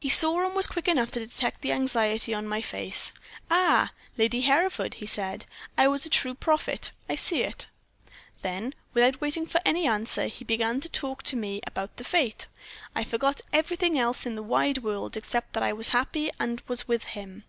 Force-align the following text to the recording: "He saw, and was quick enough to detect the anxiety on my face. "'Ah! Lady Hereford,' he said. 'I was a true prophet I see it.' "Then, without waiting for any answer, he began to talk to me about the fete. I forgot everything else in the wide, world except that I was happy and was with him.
"He 0.00 0.08
saw, 0.08 0.44
and 0.44 0.56
was 0.56 0.66
quick 0.66 0.88
enough 0.88 1.12
to 1.12 1.24
detect 1.24 1.60
the 1.60 1.70
anxiety 1.70 2.34
on 2.34 2.48
my 2.48 2.60
face. 2.60 3.12
"'Ah! 3.52 3.92
Lady 4.18 4.40
Hereford,' 4.40 4.94
he 4.94 5.06
said. 5.06 5.46
'I 5.78 5.86
was 5.86 6.04
a 6.04 6.10
true 6.10 6.34
prophet 6.34 6.90
I 7.08 7.14
see 7.14 7.44
it.' 7.44 7.68
"Then, 8.42 8.74
without 8.94 9.20
waiting 9.20 9.46
for 9.46 9.60
any 9.64 9.86
answer, 9.86 10.26
he 10.26 10.44
began 10.44 10.80
to 10.80 10.88
talk 10.88 11.22
to 11.22 11.36
me 11.36 11.60
about 11.68 11.98
the 11.98 12.04
fete. 12.04 12.48
I 12.96 13.04
forgot 13.04 13.42
everything 13.52 13.96
else 13.96 14.26
in 14.26 14.34
the 14.34 14.42
wide, 14.42 14.78
world 14.78 15.16
except 15.16 15.52
that 15.52 15.62
I 15.62 15.72
was 15.72 15.90
happy 15.90 16.32
and 16.40 16.60
was 16.66 16.88
with 16.88 17.04
him. 17.04 17.44